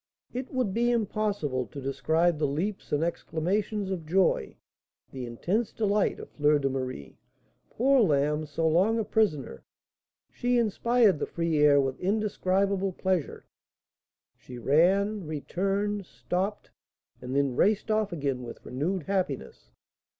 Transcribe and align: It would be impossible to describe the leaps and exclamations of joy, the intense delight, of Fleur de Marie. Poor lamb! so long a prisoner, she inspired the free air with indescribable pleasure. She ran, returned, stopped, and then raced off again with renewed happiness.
It 0.33 0.49
would 0.51 0.73
be 0.73 0.89
impossible 0.89 1.67
to 1.67 1.79
describe 1.79 2.39
the 2.39 2.47
leaps 2.47 2.91
and 2.91 3.03
exclamations 3.03 3.91
of 3.91 4.07
joy, 4.07 4.57
the 5.11 5.27
intense 5.27 5.71
delight, 5.71 6.19
of 6.19 6.31
Fleur 6.31 6.57
de 6.57 6.71
Marie. 6.71 7.19
Poor 7.69 8.01
lamb! 8.01 8.47
so 8.47 8.67
long 8.67 8.97
a 8.97 9.03
prisoner, 9.03 9.63
she 10.31 10.57
inspired 10.57 11.19
the 11.19 11.27
free 11.27 11.55
air 11.59 11.79
with 11.79 11.99
indescribable 11.99 12.93
pleasure. 12.93 13.45
She 14.35 14.57
ran, 14.57 15.27
returned, 15.27 16.07
stopped, 16.07 16.71
and 17.21 17.35
then 17.35 17.55
raced 17.55 17.91
off 17.91 18.11
again 18.11 18.41
with 18.41 18.65
renewed 18.65 19.03
happiness. 19.03 19.69